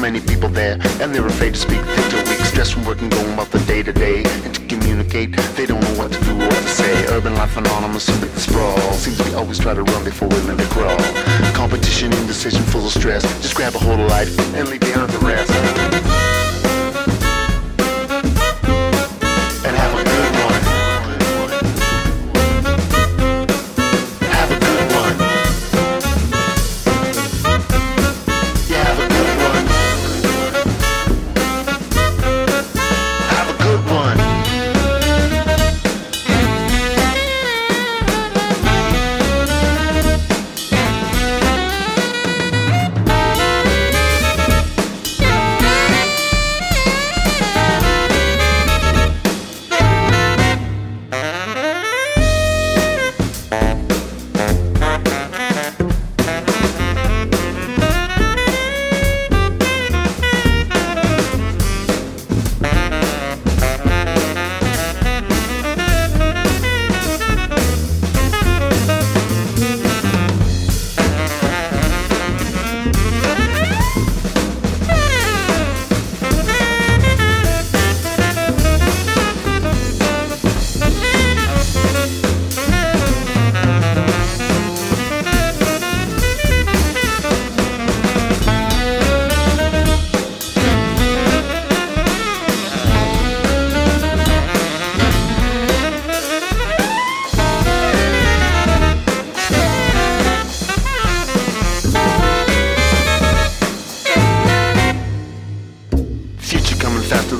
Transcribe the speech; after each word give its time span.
many 0.00 0.20
people 0.20 0.48
there, 0.48 0.78
and 1.00 1.14
they're 1.14 1.26
afraid 1.26 1.54
to 1.54 1.60
speak. 1.60 1.80
Two 2.08 2.16
weeks, 2.30 2.48
stressed 2.48 2.74
from 2.74 2.84
working, 2.84 3.08
going 3.08 3.32
about 3.34 3.50
the 3.50 3.58
day 3.60 3.82
to 3.82 3.92
day. 3.92 4.22
And 4.44 4.54
to 4.54 4.66
communicate, 4.66 5.36
they 5.56 5.66
don't 5.66 5.80
know 5.80 5.94
what 5.98 6.10
to 6.12 6.20
do 6.24 6.32
or 6.32 6.46
what 6.46 6.62
to 6.62 6.68
say. 6.68 7.06
Urban 7.08 7.34
life 7.34 7.56
anonymous, 7.56 8.06
the 8.06 8.28
sprawl. 8.40 8.78
Seems 8.92 9.22
we 9.22 9.34
always 9.34 9.58
try 9.58 9.74
to 9.74 9.82
run 9.82 10.04
before 10.04 10.28
we 10.28 10.36
learn 10.48 10.56
to 10.56 10.66
crawl. 10.66 10.96
Competition, 11.52 12.12
indecision, 12.14 12.62
full 12.62 12.86
of 12.86 12.92
stress. 12.92 13.22
Just 13.42 13.54
grab 13.54 13.74
a 13.74 13.78
hold 13.78 14.00
of 14.00 14.08
life 14.08 14.36
and 14.54 14.68
leave 14.68 14.80
behind 14.80 15.10
the 15.10 15.18
rest. 15.18 15.49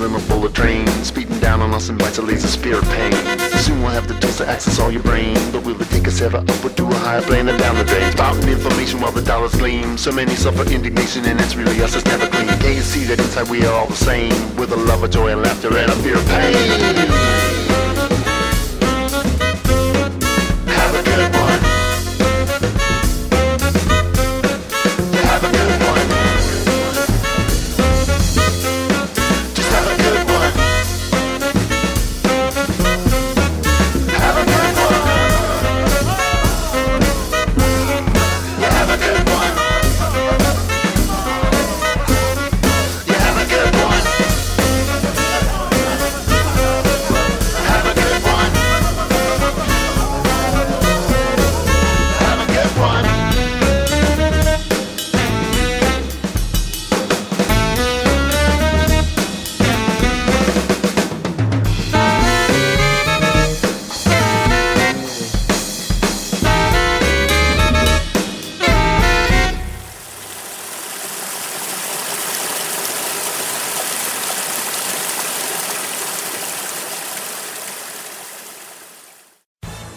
Than 0.00 0.14
a 0.14 0.18
bullet 0.28 0.54
train, 0.54 0.86
speeding 1.04 1.38
down 1.40 1.60
on 1.60 1.74
us 1.74 1.90
and 1.90 1.98
bites 1.98 2.16
a 2.16 2.22
laser 2.22 2.48
spear 2.48 2.78
of 2.78 2.84
pain. 2.84 3.12
Soon 3.58 3.82
we'll 3.82 3.90
have 3.90 4.08
the 4.08 4.14
tools 4.14 4.38
to 4.38 4.48
access 4.48 4.78
all 4.78 4.90
your 4.90 5.02
brain, 5.02 5.36
but 5.52 5.62
will 5.62 5.80
it 5.80 5.88
take 5.90 6.08
us 6.08 6.22
ever 6.22 6.38
upward 6.38 6.74
to 6.78 6.86
a 6.86 6.94
higher 6.94 7.20
plane 7.20 7.48
and 7.48 7.58
down 7.58 7.76
the 7.76 7.84
drain? 7.84 8.10
Spouting 8.12 8.48
information 8.48 9.00
while 9.00 9.12
the 9.12 9.22
dollars 9.22 9.54
gleam. 9.54 9.98
So 9.98 10.10
many 10.10 10.34
suffer 10.34 10.64
indignation 10.72 11.26
and 11.26 11.38
it's 11.38 11.54
really 11.54 11.82
us 11.82 11.92
that's 11.92 12.06
never 12.06 12.26
clean. 12.28 12.48
Can't 12.48 12.76
you 12.76 12.82
see 12.82 13.04
that 13.04 13.18
inside 13.18 13.50
we 13.50 13.64
are 13.66 13.72
all 13.72 13.86
the 13.86 13.94
same, 13.94 14.32
with 14.56 14.72
a 14.72 14.76
love 14.76 15.02
of 15.02 15.10
joy 15.10 15.28
and 15.32 15.42
laughter 15.42 15.68
and 15.68 15.90
a 15.90 15.96
fear 15.96 16.16
of 16.16 16.26
pain? 16.26 17.59